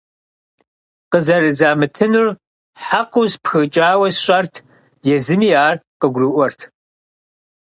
[1.11, 2.27] Къызэрызамытынур
[2.83, 4.53] хьэкъыу спхыкӀауэ сщӀэрт,
[5.15, 6.59] езыми ар къыгурыӀуэрт.